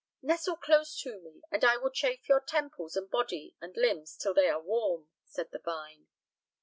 "Nestle 0.23 0.55
close 0.55 0.99
to 1.01 1.19
me, 1.19 1.43
and 1.51 1.63
I 1.63 1.77
will 1.77 1.91
chafe 1.91 2.27
your 2.27 2.39
temples 2.39 2.95
and 2.95 3.07
body 3.07 3.55
and 3.61 3.77
limbs 3.77 4.17
till 4.17 4.33
they 4.33 4.49
are 4.49 4.59
warm," 4.59 5.09
said 5.25 5.51
the 5.51 5.59
vine. 5.59 6.07